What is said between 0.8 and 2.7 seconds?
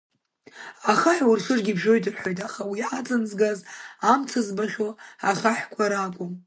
Ахаҳә уршыргьы иԥжәоит рҳәоит, аха